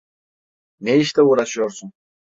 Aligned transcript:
Ne 0.79 0.95
işle 0.97 1.21
uğraşıyorsun? 1.21 1.93